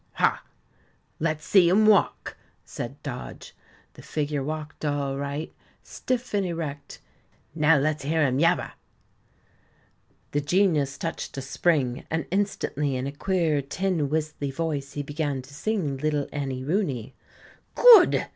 [0.13, 0.43] "Ha!
[1.19, 3.53] Let's see him walk," said Dodge.
[3.93, 6.99] The figure walked all right, stiff and erect.
[7.53, 8.71] "Now let's hear him yabber."
[10.31, 15.43] The Genius touched a spring, and instantly, in a queer, tin whistly voice, he began
[15.43, 17.13] to sing, "Little Annie Rooney".
[17.75, 18.25] "Good!"